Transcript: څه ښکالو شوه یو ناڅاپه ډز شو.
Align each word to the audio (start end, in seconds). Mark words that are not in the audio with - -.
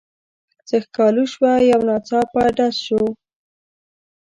څه 0.67 0.75
ښکالو 0.85 1.23
شوه 1.33 1.51
یو 1.71 1.81
ناڅاپه 1.89 2.41
ډز 2.57 2.75
شو. 2.85 3.03